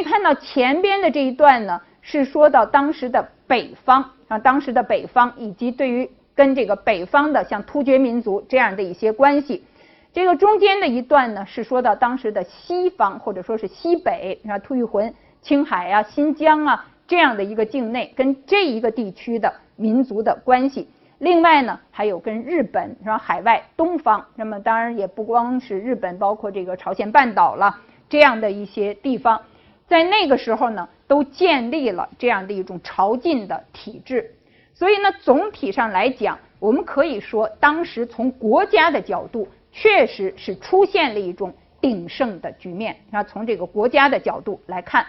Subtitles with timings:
[0.00, 9.64] 以看到前边的这一段呢，是说到当时的北方啊，当时的北方以及对于跟这个北方的像突厥民族这样的一些关系。
[10.12, 20.88] 这个中间的一段呢，是说到当时的西方或者说是西北啊，吐谷浑、青海啊、新疆啊这样的一个境内跟这一个地区的民族的关系。
[21.18, 23.18] 另外呢，还有跟日本是吧？
[23.18, 27.76] 海外东方，那么当然也不光是日本，包括这个朝鲜半岛了
[28.08, 29.40] 这样的一些地方，
[29.90, 34.34] 在那个时候呢，都建立了这样的一种朝觐的体制。
[34.72, 39.46] 所以呢，总体上来讲，我们可以说，当时从国家的角度。
[39.72, 42.96] 确实是出现了一种鼎盛的局面。
[43.08, 45.06] 那从这个国家的角度来看，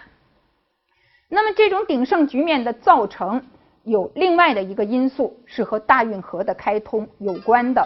[1.28, 3.44] 那么这种鼎盛局面的造成
[3.82, 7.84] 有另外的一个因素是和大运河的开通有关的。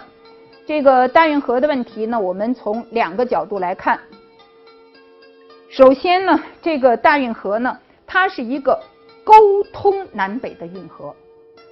[0.66, 3.98] 这个大运河的问题呢，我们从两个角度来看。
[5.76, 8.82] 首先呢，这个大运河呢，它是一个
[9.22, 9.34] 沟
[9.74, 11.14] 通南北的运河。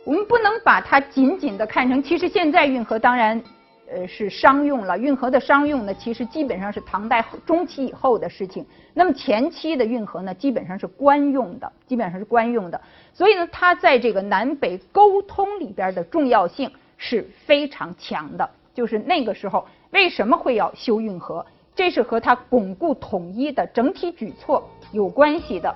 [0.05, 3.43] 我们不能把它仅仅的看成，其实现在运河当然。
[3.87, 8.65] 呃，是商用了运河的商用呢，其实基本上是唐代中期以后的事情。
[8.95, 12.81] 那么前期的运河呢，基本上是官用的，基本上是官用的。
[13.13, 18.51] 所以呢，它在这个南北沟通里边的重要性是非常强的。
[18.73, 25.75] 就是那个时候为什么会要修运河，这是和它巩固统一的整体举措有关系的。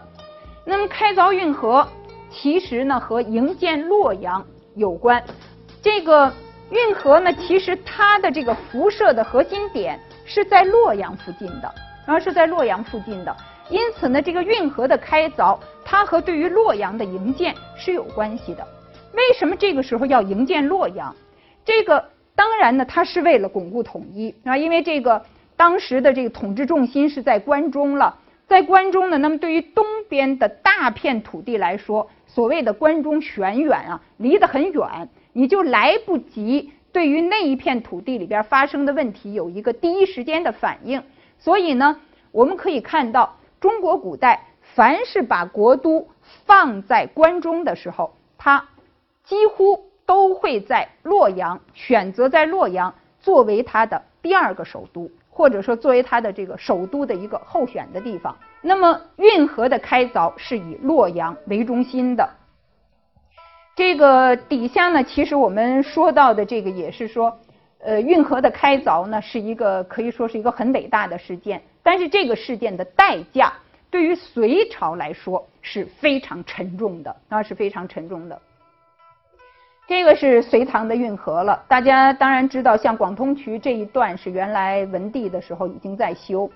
[0.64, 1.86] 那么开凿运河，
[2.30, 4.44] 其实呢和营建洛阳
[4.74, 5.22] 有关。
[5.82, 6.32] 这个。
[6.70, 11.74] 运河呢，其实它的这个辐射的核心点是在洛阳附近的，
[12.06, 13.34] 然后是在洛阳附近的。
[13.70, 18.68] 因此呢，这个运河的开凿，它和对于洛阳的营建是有关系的。
[19.14, 21.16] 为什么这个时候要营建洛阳？
[21.64, 22.04] 这个
[22.34, 25.24] 当然呢，它是为了巩固统一啊，因为这个
[25.58, 35.08] 当时的这个统治重心是在关中了，在关中呢，那么对于东边的大片土地来说，所谓的关中玄远啊，离得很远。
[35.32, 41.02] 你就来不及对于那一片土地里边发生的问题有一个第一时间的反应，
[41.38, 46.08] 所以呢，我们可以看到，中国古代凡是把国都
[46.46, 48.68] 放在关中的时候，它
[49.24, 58.36] 几乎都会在洛阳选择在洛阳作为它的第二个首都，或者说作为它的这个首都的一个候选的地方。
[58.60, 62.28] 那么运河的开凿是以洛阳为中心的。
[63.76, 67.38] 这个底下呢，其实我们说到的这个也是说，
[67.78, 73.52] 呃，运河的开凿呢是一个可以说是一个很伟大的事件，但是这个事件的代价
[73.92, 78.42] 对于隋朝来说是非常沉重的，啊是非常沉重的。
[79.88, 86.50] 这个是隋唐的运河了，大家当然知道，像广通渠这一段是原来文帝的时候已经在修，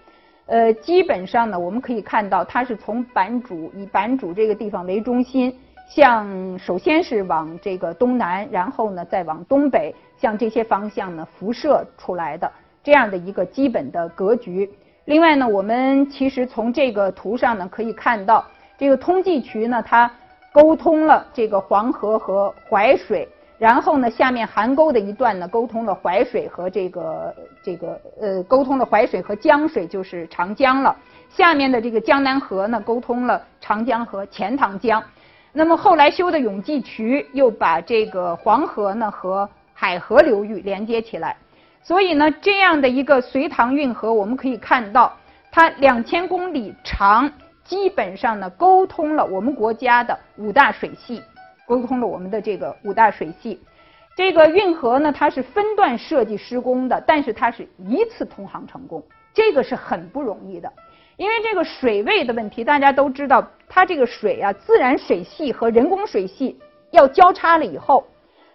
[0.45, 5.51] 呃，基本上呢，我们可以看到它是从版主以版主这个地方为中心。
[5.89, 12.51] 向首先是往这个东南，然后呢再往东北，向这些方向呢辐射出来的
[12.85, 14.71] 这样的一个基本的格局。
[15.07, 18.45] 另外呢，我们其实从这个图上呢可以看到，
[18.77, 20.11] 这个通济渠呢它
[20.53, 23.27] 沟通了这个黄河和淮水，
[23.59, 30.95] 然后呢下面邗沟的一段呢沟通了淮水和这个这个呃沟通了淮水和江水，就是长江了。
[31.31, 35.03] 下面的这个江南河呢沟通了长江和钱塘江。
[35.53, 41.37] 那么后来修的永济渠又把这个黄河呢和海河流域连接起来，
[41.83, 45.13] 所以呢这样的一个隋唐运河，我们可以看到
[45.51, 47.31] 它两千公里长，
[47.65, 51.23] 基本上呢沟通了我们国家的五大水系，
[51.67, 53.61] 沟通了我们的这个五大水系。
[54.15, 60.73] 这个运河呢它是分段设计施工的，但是它是一次通航成功，这个是很不容易的。
[61.17, 66.59] 因为这个水位的问题，大家都知道，它这个水啊，自然水系和人工水系
[66.91, 68.07] 要交叉了以后，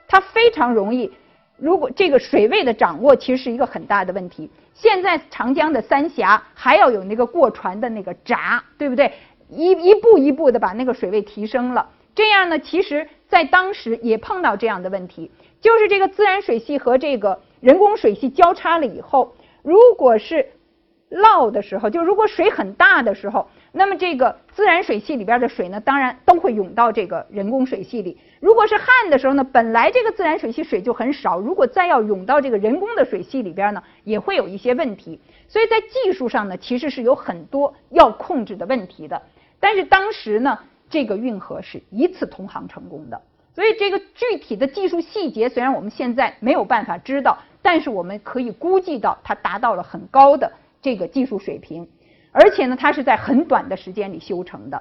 [0.07, 1.11] 它非常容易。
[1.57, 4.49] 如果这个水位的掌握，其实是一个很大的问题。
[4.73, 9.11] 现在长江的三峡还要有那个过船的那个闸，对不对？
[9.49, 11.89] 一一步一步的把那个水位提升了。
[12.13, 15.31] 这样呢，其实在当时也碰到这样的问题，
[15.61, 20.45] 就是这个自然水系和这个人工水系交叉了以后，如果是
[21.09, 28.17] 涝的时候，就如果水很大的时候，那么这个自然水系里边的水呢，当然都会涌到这个人工水系里。
[28.39, 35.21] 如果是旱的时候呢，本来这个自然水系水就很少，如果再要涌到这个人工的水系里边呢，也会有一些问题。
[35.47, 39.21] 所以在技术上呢，其实是有很多要控制的问题的。
[39.59, 40.57] 但是当时呢，
[40.89, 43.21] 这个运河是一次通航成功的。
[43.53, 50.51] 所以这个具体的技术细节，虽然我们现在没有办法知道，但是我们可以估计到它达到了很高的。
[50.79, 51.85] 这个技术水平，
[52.39, 54.79] 而且呢，它是在很短的时间里修成的，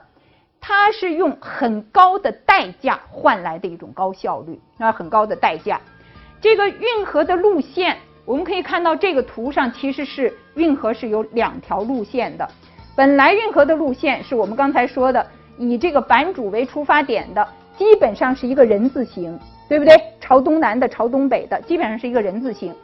[0.61, 5.81] 它是用很高的代价换来的一种高效率啊，很高的代价。
[6.39, 12.47] 这个运河的路线，我们可以看到这个图上其实是运河是有两条路线的。
[12.95, 15.27] 本来运河的路线是我们刚才说的，
[15.57, 17.49] 以这个版主为出发点的，
[17.79, 19.95] 基本上是一个人字形，对不对？
[20.21, 22.75] 朝东南的，朝东北的，基本上是一个人字形。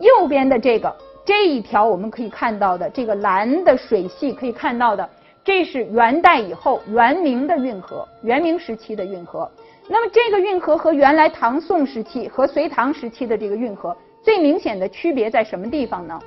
[0.00, 0.94] 右边的这个
[1.26, 5.06] 这一条，我们可以看到的这个蓝的水系，可以看到的，
[5.44, 9.50] 这是元代以后元明的运河，元明时期的运河。
[9.88, 16.18] 那么这个运河和原来唐宋时期和隋唐时期的这个运河最明显的区别在什么地方呢？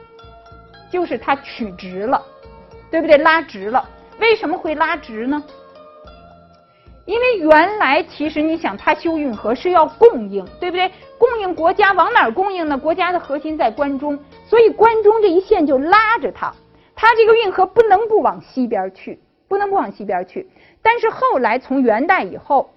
[0.92, 2.22] 就是它曲直了。
[2.92, 3.20] 对不对？
[3.20, 3.88] 拉直了，
[4.20, 5.44] 为什么会拉直呢？
[7.10, 10.92] 因为原来其实你想，它修运河是要供应，对不对？
[11.18, 12.78] 供应国家往哪儿供应呢？
[12.78, 16.54] 国家的核心在关中，所以关中这一线就拉着它，
[16.94, 20.48] 它这个运河不能不往西边去，不能不往西边去。
[20.84, 22.76] 但是后来从元代以后，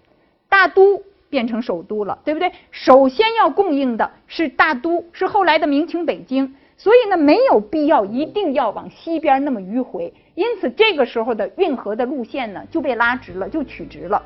[0.49, 2.51] 大都变成首都了，对不对？
[2.71, 6.57] 首先要供应的是大都，是后来的明清北京。
[6.83, 14.21] 所以呢，没有必要一定要往西边那么迂回，因此这个时候的运河的路线呢就被拉直了，就取直了。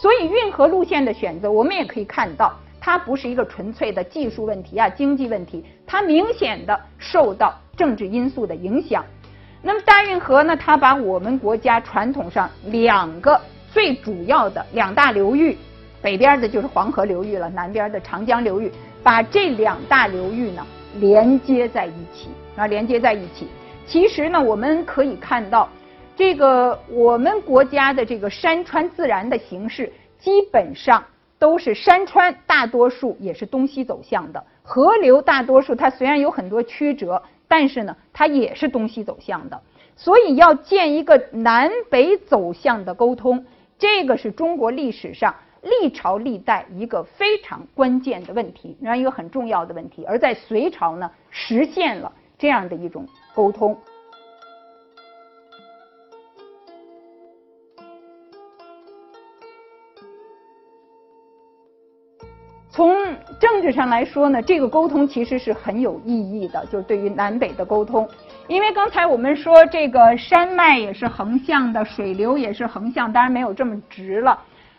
[0.00, 2.50] 所以运河路线的选择，我们也可以看到，
[2.80, 9.04] 它不是一个纯粹的技术问题啊，经济问题，它明显的受到政治因素的影响。
[9.60, 13.38] 那么大运河呢，它把我们国家传统上两个
[13.70, 15.54] 最主要的两大流域，
[16.00, 20.66] 北边的就是黄河流域了，南边的长江流域，把这两大流域呢。
[21.00, 23.48] 连接在一起啊，连接在一起。
[23.86, 25.68] 其实呢，我们可以看到，
[26.16, 31.04] 这个我们国家的这个山川自然的形式，基本上
[31.38, 39.60] 都是山川大多数也是东西走向的，河流大多数它虽然有很多曲折，但是呢，它也是东西走向的。
[39.94, 43.46] 所以要建一个南北走向的沟通，
[43.78, 45.34] 这个是中国历史上。
[45.62, 53.76] 历朝历代一个非常关键的问题，然后一个很重要的问题，而在隋朝呢，实现了这样的一种沟通。
[62.68, 62.94] 从
[63.40, 68.06] 政治上来说呢，这个沟通其实是很有意义的，就是对于南北的沟通。
[68.48, 74.38] 因为刚才我们说，这个山脉也是横向的，水流也是横向，当然没有这么直了。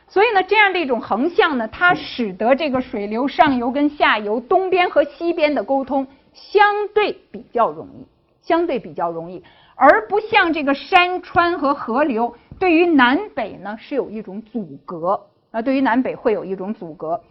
[0.10, 8.06] 所以呢，这样的一种横向呢，它使得这个水流上游跟下游、东边和西边的沟通相对比较容易，
[8.42, 9.44] 相对比较容易，
[9.76, 17.22] 而不像这个山川和河流对于南北呢是有一种阻隔啊，对于南北会有一种阻隔。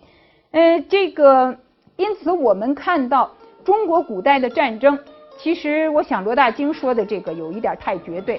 [0.50, 1.56] 呃，这个
[1.97, 3.33] 因此我们看到
[3.64, 4.99] 中国古代的战争，
[5.38, 8.38] 其实我想罗大经说的这个有一点太绝对。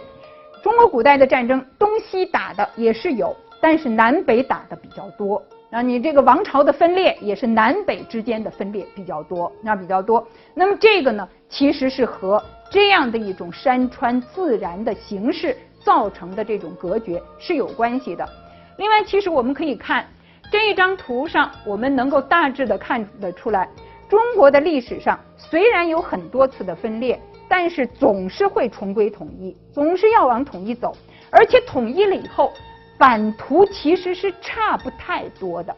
[0.62, 3.36] 中国古代的战争，东西打的也是有。
[3.60, 10.26] 但是南北打的比较多，那你这个王朝的分裂也是南北之间的分裂比较多，那比较多。
[10.54, 18.28] 那么这个呢，其实是和这样的一种山川自然的形式造成的这种隔绝是有关系的。
[18.78, 20.06] 另外，其实我们可以看
[20.52, 23.68] 这一张图上，我们能够大致的看得出来，
[24.08, 30.96] 中国的历史上虽然有很多次的分裂，但是总是会重归统一，总是要往统一走，
[31.32, 32.54] 而且统一了以后。
[32.98, 35.76] 版图其实是差不太多的，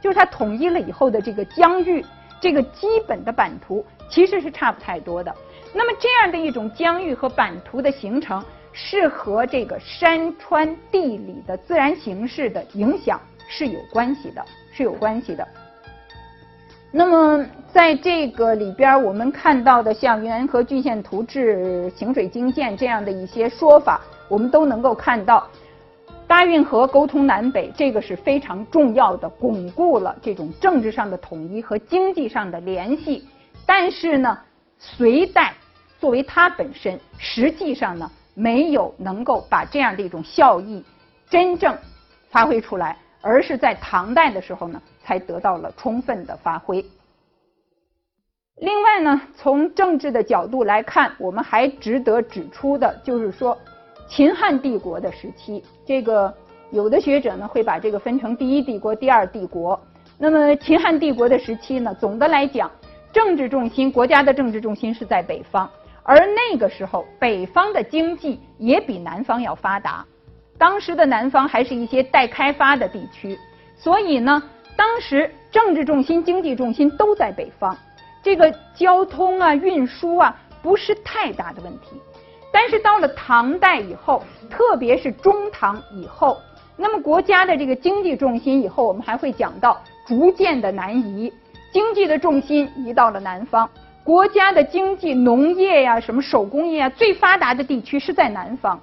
[0.00, 2.04] 就是它统一了以后的这个疆域，
[2.40, 5.34] 这个基本的版图其实是差不太多的。
[5.74, 8.42] 那么这样的一种疆域和版图的形成，
[8.72, 15.46] 是和这个山川地理的自然形势的影响是有关系的，是有关系的。
[16.90, 25.46] 那么在这个里边，我们看到的像元和郡县图志、行水经鉴这样的一些说法，我们都能够看到。
[26.34, 33.24] 大运河沟通南北，这个是非常重要的，巩固了这种政治上的统一和经济上的联系。
[33.64, 34.36] 但是呢，
[34.76, 35.54] 隋代
[36.00, 40.84] 作为它本身，实际上呢，没有能够把这样的一种效益
[41.30, 41.78] 真正
[42.30, 46.84] 发挥出来，而是在唐代的时候呢，才得到了充分的发挥。
[48.56, 53.56] 另外呢，从政治的角度来看，我们还值得指出的就是说。
[54.06, 56.32] 秦汉帝国的时期，这个
[56.70, 59.80] 有的学者呢会把这个分成第一帝国、第二帝国。
[60.18, 62.70] 那么秦汉帝国的时期呢，总的来讲，
[63.12, 65.68] 政治重心、国家的政治重心是在北方，
[66.02, 70.04] 而那个时候北方的经济也比南方要发达。
[70.56, 73.36] 当时的南方还是一些待开发的地区，
[73.76, 74.40] 所以呢，
[74.76, 77.76] 当时政治重心、经济重心都在北方，
[78.22, 82.00] 这个交通啊、运输啊不是太大的问题。
[82.54, 86.40] 但是到了唐代以后，特别是中唐以后，
[86.76, 91.32] 那么国家的这个经济重心以后我们还会讲到，逐渐的南移，
[91.72, 93.68] 经济的重心移到了南方。
[94.04, 98.80] 国家的经济、农业呀，什么手工业啊，最发达的地区是在南方，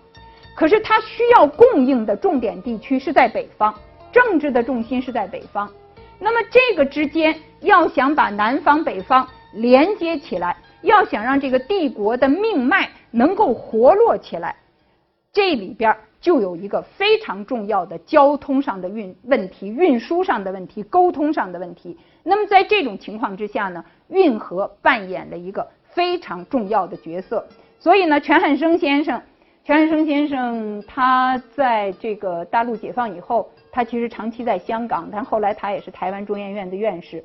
[0.54, 3.74] 可是它需要供应的重点地区是在北方，
[4.12, 5.72] 政治的重心是在北方。
[6.20, 14.56] 那么这个之间要想把南方、北方连接起来，要想让这个帝国的命脉能够活络起来，
[15.32, 21.98] 这里边就有一个非常重要的交通上的运问题、运输上的问题、沟通上的问题。
[22.24, 27.46] 那么在这种情况之下呢，运河扮演了一个非常重要的角色。
[27.80, 29.22] 所以呢，全汉生先生，
[29.64, 33.50] 全汉生先生他在这个大陆解放以后。
[33.74, 37.24] 他其实长期在香港，但后来他也是台湾中研院的院士，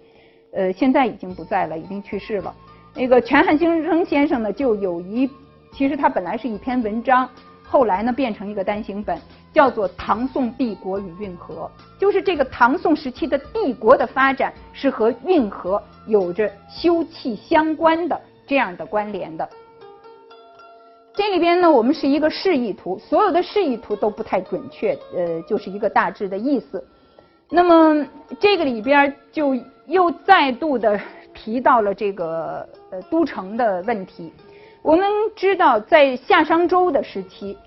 [0.52, 2.54] 呃，现在已经不在了，已经去世了。
[2.94, 5.28] 那个全汉兴生先生呢，就有一，
[5.76, 7.28] 其实它本来是一篇文章，
[7.62, 9.20] 后来呢变成一个单行本，
[9.52, 19.46] 叫做《唐宋帝国与运河》，就是这个唐宋时期的帝国的发展是和运河有着休戚相关的这样的关联的。
[21.14, 26.82] 这里边呢，我们是一个示意图，所有的示意图都不太准确，呃，就是一个大致的意思。
[27.50, 28.06] 那么
[28.40, 29.54] 这个里边就
[29.86, 30.98] 又再度的
[31.34, 34.32] 提到了这个呃都城的问题。
[34.86, 37.58] 我们知道，在夏商周的时期，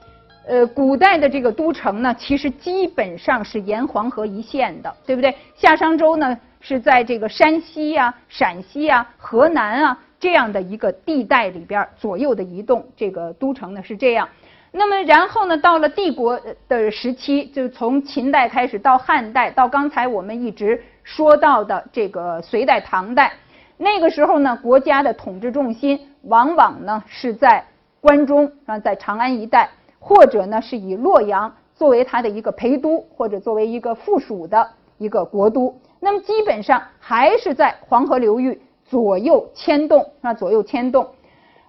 [0.48, 5.36] 呃，古代的这个都城呢，其实基本上是沿黄河一线的，对不对？
[5.54, 10.00] 夏商周呢是在这个山西呀、陕西啊、河南啊。
[10.18, 14.30] 这样的一个地带里边左右的移动，这个都城呢是这样。
[14.72, 23.34] 那么然后呢，到了帝国的时期，就从秦代开始到汉代，到刚才我们一直说到的这个隋代、唐代，
[23.82, 27.66] 那个时候呢，国家的统治重心往往呢是在
[28.02, 35.80] 关中啊，在长安一带，或者呢是以洛阳作为它的一个陪都，或者作为一个附属的一个国都。
[36.00, 38.62] 那么基本上还是在黄河流域。
[38.90, 41.10] 左右牵动啊，左右牵动，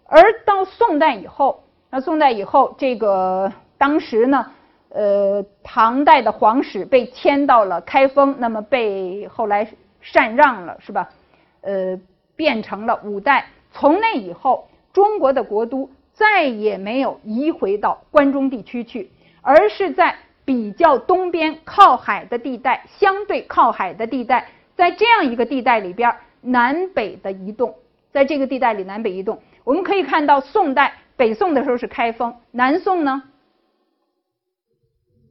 [0.07, 4.47] 而到宋代以后，那宋代以后，这个当时呢，
[4.89, 9.69] 呃，唐代的皇室被迁到了开封，那么被后来
[10.01, 11.11] 禅让了，是吧？
[11.63, 11.99] 呃，
[12.37, 13.47] 变成了五代。
[13.73, 19.11] 从那以后，中国的国都再也没有移回到关中地区去，
[19.43, 26.15] 而是在比较东边靠海的地带，相对靠海的地带，在这样一个地带里边。
[26.43, 27.75] 南北的移动，
[28.13, 33.25] 在这个地带里南北移动，我们可以看到宋代北宋的时候是开封，南宋呢，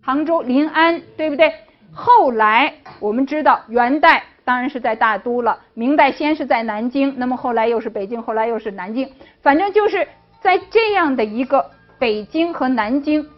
[0.02, 1.52] 杭州临安，对不对？
[1.92, 9.08] 后来我们知道元代当然是在大都了，明代先是在南京，那么后来又是北京，后来又是南京，
[9.44, 10.08] 反正就是
[10.42, 13.30] 在这样的一个北京和南京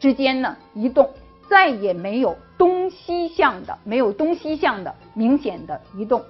[0.00, 1.08] 之间呢移动，
[1.48, 6.20] 再也没有东西向的，没有东西向的明显的移动。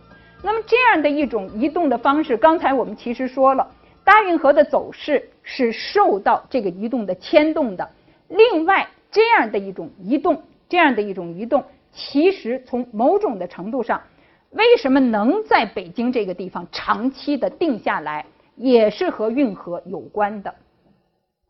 [0.42, 3.66] 那么这样的一种移动的方式，刚才我们其实说了，
[4.04, 7.88] 大运河的走势是受到这个移动的牵动的。
[8.28, 14.02] 另外，这样的一种移动，这样的一种移动，其实从某种的程度上，
[14.50, 20.54] 为什么能在北京这个地方长期的定下来，也是和运河有关的，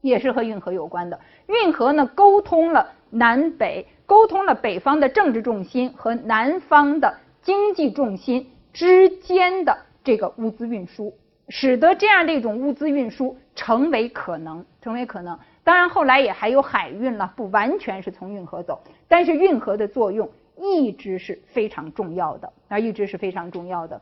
[0.02, 1.18] 也是和运河有关的。
[1.46, 8.50] 运河呢，沟通了南北，沟通了北方的政治重心和南方的经济重心。
[8.72, 11.14] 之间的这个物资运输，
[11.48, 15.38] 使得这样的一种物资运输成为可能，成为可能。
[15.64, 24.00] 当然，后来也还有海运了，不完全是从运河走，但是运河的作用一直是非常重要的，啊，一直是非常重要的。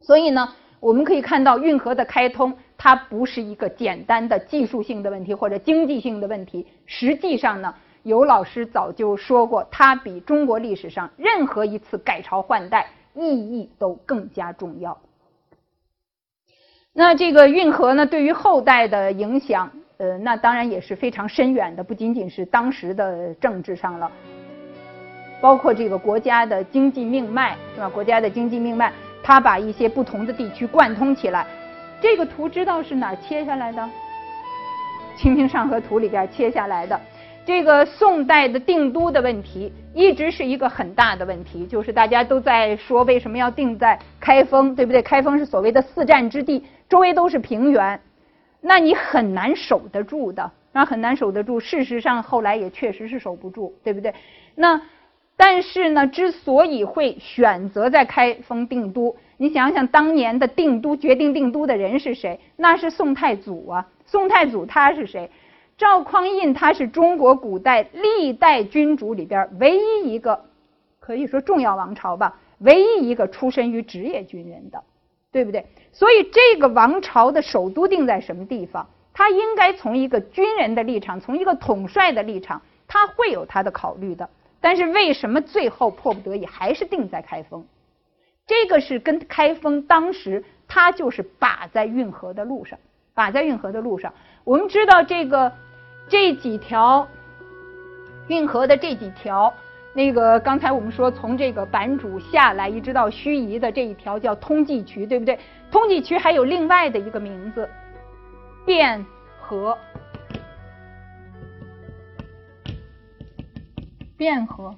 [0.00, 12.86] 所以呢，我们可以看到运河的开通，它不是一个简单的技术性的问题或者经济性的问题，实际上呢，有老师早就说过，它比中国历史上任何一次改朝换代。
[13.18, 14.98] 意义都更加重要。
[16.92, 24.10] 那这个运河呢，对于后代的影响，呃，那当然也是非常深远的，不仅仅是当时的政治上了，
[25.40, 27.88] 包括这个国家的经济命脉，是吧？
[27.88, 31.46] 国家的经济命脉，它把一些不同的地区贯通起来。
[32.00, 33.82] 这个图知道是哪切下来的？
[35.18, 37.00] 《清明上河图》里边切下来的。
[37.46, 45.00] 这个宋代的定都的问题一直是一个很大的问题，就是大家都在说为什么要定在开封，对不对？
[45.00, 47.98] 开封是所谓的四战之地，周围都是平原，
[48.68, 51.60] 那你很难守得住的，那很难守得住。
[51.60, 54.12] 事实上后来也确实是守不住，对不对？
[54.56, 54.82] 那
[55.36, 62.40] 但是呢，之所以会选择在开封定都，你想想当年的定都决定定都的人是谁？
[62.56, 63.86] 那是宋太祖啊。
[64.04, 65.30] 宋太祖他是谁？
[65.78, 70.44] 赵匡胤他是中国古代历代君主里边唯一一个
[70.98, 74.82] 可以说重要王朝吧，唯一一个出身于职业军人的，
[75.32, 75.66] 对不对？
[75.92, 78.88] 所以这个王朝的首都定在什么地方？
[79.12, 84.28] 他应该从一个军人的立场，从一个统帅的立场，他会有他的考虑的。
[84.60, 87.64] 但是为什么最后迫不得已还是定在开封？
[88.46, 92.78] 这个是跟开封当时他就是把在运河的路上，
[93.14, 94.12] 把在运河的路上。
[94.44, 95.52] 我们知道这个
[96.08, 97.08] 这几条
[98.28, 99.52] 运河的这几条，
[99.96, 105.38] 那个刚才我们说从这个版主下来一直到盱眙的这一条叫通济渠，对不对？
[105.70, 107.66] 通济渠还有另外的一个名字。
[108.66, 109.02] 汴
[109.40, 109.78] 河，
[114.18, 114.74] 汴河，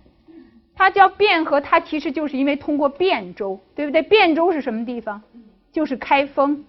[0.76, 4.04] 它叫汴河，它其实就是因为通过汴州，对不对？
[4.04, 5.20] 汴州是什么地方？
[5.72, 6.64] 就是开封。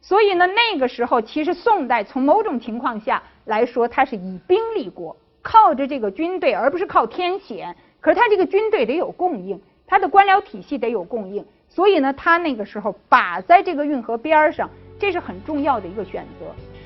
[0.00, 7.74] 所以呢，那个时候其实宋代从某种情况下来说，它是以兵立国，靠着这个军队，而不是靠天险。
[8.00, 14.68] 可是它这个军队得有供应，它的官僚体系得有供应，所以呢，它那个时候把在这个运河边上。
[14.98, 16.44] 这是很重要的一个选择，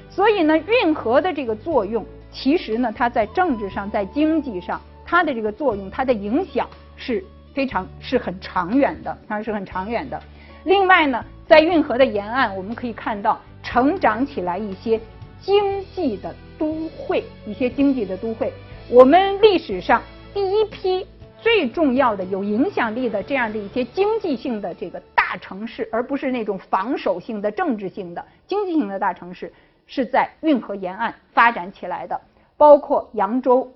[0.08, 10.22] 所以呢，运河的这个作用，其实呢，它在政治上、在经济上，它的这个作用、它的影响是非常是很长远的，它是很长远的。
[10.62, 15.00] 另外呢，在运河的沿岸，我们可以看到成长起来一些
[15.40, 18.52] 经济的都会，一些经济的都会。
[18.90, 21.06] 我们历史上第一批
[21.40, 25.02] 最重要的、有影响力的这样的一些经济性的这个。
[25.26, 29.52] 大城市，而不是那种防守性的、政治性的、经济性的大城市，
[29.84, 32.20] 是在运河沿岸发展起来的。
[32.56, 33.72] 包括扬州，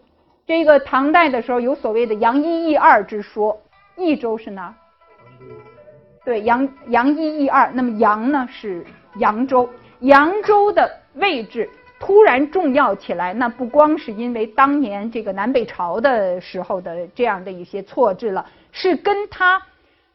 [0.46, 3.60] 这个唐代的时候有所谓的“扬一益二”之说。
[3.96, 4.72] 益州是哪？
[6.24, 7.72] 对，扬扬一益二。
[7.74, 8.86] 那么扬呢是
[9.16, 9.68] 扬州，
[10.00, 11.68] 扬州的位置
[12.00, 19.60] 突然重要起来，那不光是因为当年这个南北朝的时候的这样的一些错置了，是跟它。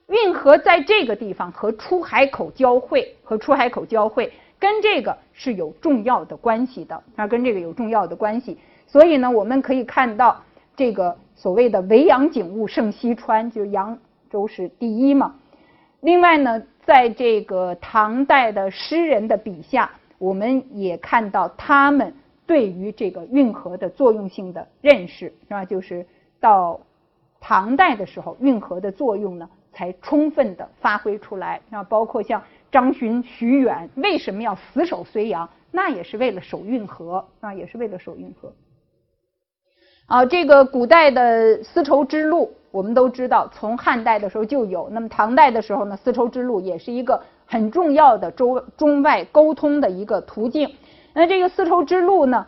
[0.08, 8.58] 运河在这个地方和出海口交汇，和出海口交汇，跟这个是有重要的关系的啊，跟这个有重要的关系。
[8.86, 10.43] 所以呢，我们可以看到
[10.76, 13.98] 这个所谓的“维扬景物胜西川”，就是扬
[14.30, 15.36] 州是第一嘛。
[16.02, 19.89] 另外呢，在这个唐代的诗人的笔下，
[20.23, 22.13] 我们也看到他们
[22.45, 25.65] 对于这个运河的作用性的认识，是吧？
[25.65, 26.05] 就是
[26.39, 26.79] 到
[27.39, 29.49] 唐代的时候，运河的作用呢。
[29.75, 31.81] 才充分的发挥出来啊！
[31.81, 35.49] 包括像张巡、徐远为什么要死守睢阳？
[35.71, 38.53] 那也是为了守运河啊，也是为了守运河。
[40.05, 44.88] 啊，这个古代的丝绸之路，我们都知道，从汉代的时候就有。
[44.91, 50.69] 那么唐代的时候呢，丝绸之路也是一个很重要的中中外沟通的一个途径。
[51.13, 52.45] 那这个丝绸之路呢，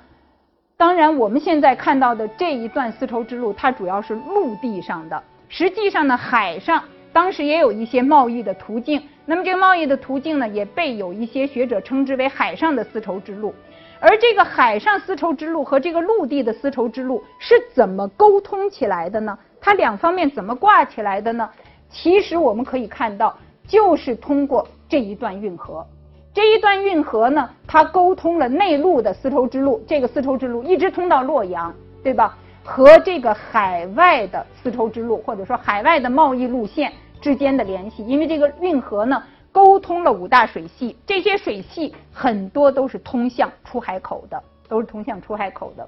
[0.77, 6.83] 当然我们现在看到的这一段丝绸之路，它主要是陆地上的，实际上呢，海上。
[7.13, 13.55] 当时也有一些贸易的途径，那么这个贸易的途径呢，也被有一些学者称之为海上的丝绸之路。
[14.01, 19.39] 而这个海上丝绸之路和这个陆地的丝绸之路是怎么沟通起来的呢？
[19.61, 21.49] 它两方面怎么挂起来的呢？
[21.89, 25.85] 其实我们可以看到，就是通过这一段运河。
[26.33, 32.37] 这一段运河呢，它沟通了内陆的丝绸之路，这个丝绸之路一直通到洛阳，对吧？
[32.63, 36.91] 和这个海外的丝绸之路，或者说海外的贸易路线。
[37.21, 45.87] 之间的联系，因为这个运河呢，沟通了五大水系，这些水系很多都是通向出海口的，都是通向出海口的。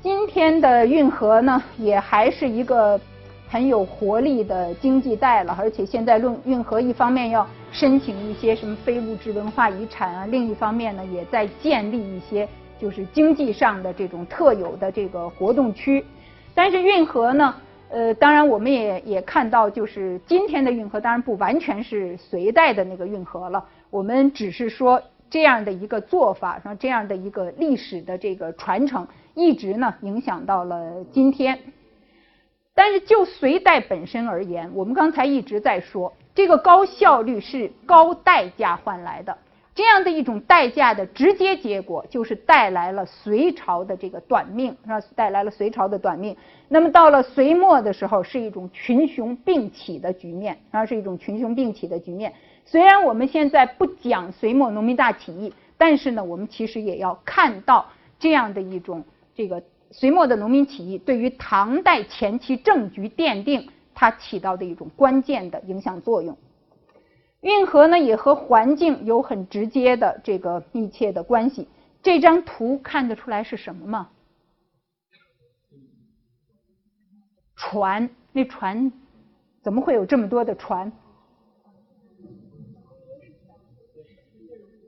[0.00, 2.98] 今天的运河呢，也还是一个
[3.48, 16.04] 很有活力的经济带了，而且现在论运河一方面要申请一些什么非物质文化遗产啊，另一方面呢，也在建立一些就是经济上的这种特有的这个活动区，
[16.54, 17.54] 但是运河呢。
[17.90, 23.64] 呃，当然，我们也也看到，就是今天的运河，当然不完全是隋代的那个运河了。
[23.88, 31.58] 我们只是说这样的一个做法，说这样的一个历史的这个传承，一直呢影响到了今天。
[32.78, 39.36] 但是就隋代本身而言，我们刚才一直在说，这个高效率是高代价换来的。
[39.74, 45.00] 这样的一种代价的直接结果，就是带来了隋朝的这个短命，是吧？
[45.16, 46.36] 带来了隋朝的短命。
[46.68, 52.32] 那么到了隋末的时候，是一种群雄并起的局面，啊是一种群雄并起的局面。
[52.64, 57.86] 虽然我们现在不讲隋末农民大起义，但是呢，我们其实也要看到
[58.20, 59.02] 这样的一种
[59.34, 59.60] 这个
[59.90, 66.36] 隋末的农民起义对于唐代前期政局奠定它起到的一种关键的影响作用。
[67.40, 71.68] 运河呢也和环境有很直接的这个密切的关系。
[72.02, 74.10] 这张图看得出来是什么吗？
[77.56, 78.92] 船，那船
[79.62, 80.92] 怎么会有这么多的船？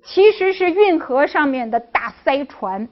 [0.05, 2.89] 其实是运河上面的大塞船。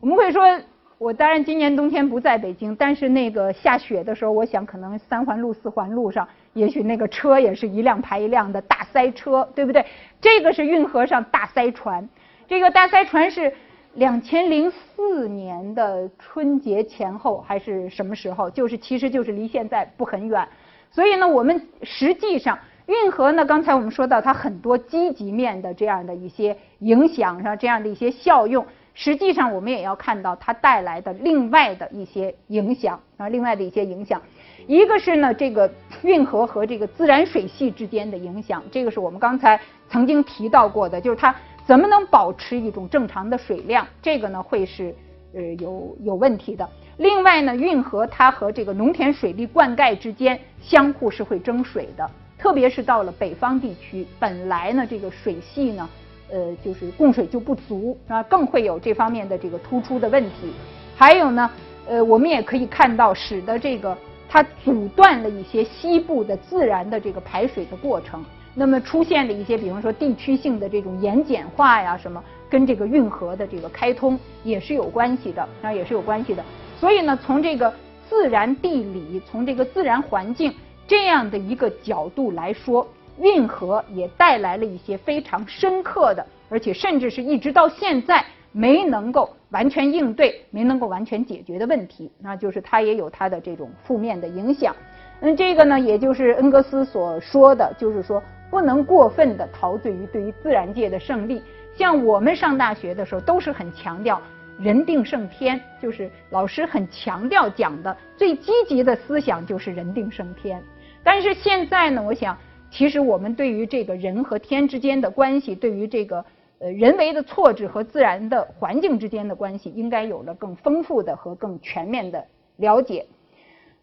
[0.00, 0.60] 我们会说，
[1.02, 9.84] 我当然今年冬天不在北京，但是那个下雪的时候，我想可能三环路、四环路上，也许那个车也是一辆排一辆的大塞车，对不对？
[10.20, 12.08] 这个是运河上大塞船。
[12.46, 13.52] 这个大塞船是
[13.94, 18.48] 两千零四年的春节前后还是什么时候？
[18.48, 20.46] 就是其实就是离现在不很远。
[20.92, 22.56] 所以呢，我们实际上。
[22.86, 23.44] 运河呢？
[23.44, 34.20] 刚才我们说到它很多积极面的这样的一些影响上，这样的一些效用，实际上我们也要看到它带来的另外的一些影响啊，另外的一些影响。
[34.66, 35.68] 一个是呢，这个
[36.02, 44.94] 运河和这个自然水系之间的影响，这个是我们刚才曾经提到过的，就是它怎么能保持一种正常的水量，这个呢会是
[45.34, 46.68] 呃有有问题的。
[46.98, 52.08] 另外呢，运河它和这个农田水利灌溉之间相互是会争水的。
[52.38, 55.88] 特别是到了北方地区，本来呢这个水系呢，
[56.32, 60.52] 呃就是供水就不足啊，更会有这方面的这个突出的问题。
[60.96, 61.50] 还有呢，
[61.86, 63.96] 呃我们也可以看到，使得这个
[64.28, 68.24] 它阻断了一些西部的自然的这个排水的过程。
[68.54, 76.44] 那么出现了一些，比方说地区性的这种盐碱化呀什么，跟这个运河的这个开通也是有关系的啊，也是有关系的。
[76.80, 77.72] 所以呢，从这个
[78.08, 80.52] 自然地理，从这个自然环境。
[80.84, 82.86] 这样的一个角度来说，
[83.18, 92.10] 运河也带来了一些非常深刻的，而且甚至是一直到现在没能够完全应对、没能够完全解决的问题。
[92.20, 94.74] 那就是它也有它的这种负面的影响。
[95.20, 101.42] 那，这个呢，也就是恩格斯所说的，就是说不能过分的陶醉于对于自然界的胜利。
[101.76, 104.20] 像我们上大学的时候，都是很强调。
[104.58, 110.62] 人定胜天，就是老师很强调讲的最积极的思想就是人定胜天。
[111.02, 112.36] 但是现在呢，我想，
[112.72, 116.24] 其实我们对于这个人和天之间的关系，对于这个
[116.58, 122.24] 呃人为的错置和自然的环境之间的关系，应该有了更丰富的和更全面的
[122.56, 123.04] 了解。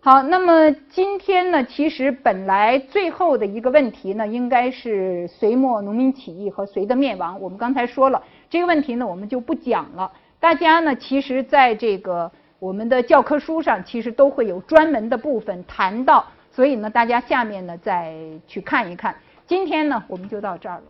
[0.02, 7.40] 好，那么今天呢，其实本来最后的一个问题呢，应该是隋末农民起义和隋的灭亡。
[7.40, 10.12] 我们刚才说了这个问题呢，我们就不讲了。
[10.40, 16.26] 大家呢，其实在这个我们的教科书上，其实都会有专门的部分谈到。
[16.60, 18.14] 所以呢，大家下面呢再
[18.46, 19.16] 去看一看。
[19.48, 20.84] 今天呢，我们就到这儿了。